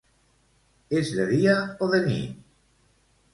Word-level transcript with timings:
És 0.99 1.11
de 1.17 1.25
dia 1.33 1.53
o 1.85 1.91
de 1.93 2.01
nit? 2.07 2.41